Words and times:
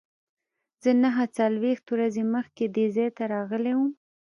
زه 0.83 0.91
نهه 1.03 1.23
څلوېښت 1.37 1.85
ورځې 1.91 2.23
مخکې 2.35 2.63
دې 2.75 2.85
ځای 2.95 3.09
ته 3.17 3.23
راغلی 3.33 3.73
وم. 3.75 3.91